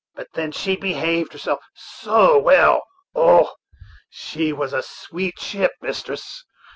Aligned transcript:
But 0.15 0.29
then 0.33 0.51
she 0.51 0.75
behaved 0.75 1.31
herself 1.33 1.59
so 1.75 2.35
well! 2.39 2.81
Oh! 3.13 3.53
she 4.09 4.51
was 4.51 4.73
a 4.73 4.81
sweet 4.81 5.39
ship, 5.39 5.73
mistress! 5.79 6.43